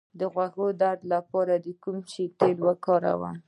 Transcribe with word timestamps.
د 0.19 0.21
غوږ 0.33 0.53
د 0.59 0.69
درد 0.81 1.01
لپاره 1.13 1.53
د 1.65 1.67
کوم 1.83 1.97
شي 2.11 2.25
تېل 2.39 2.57
وکاروم؟ 2.67 3.35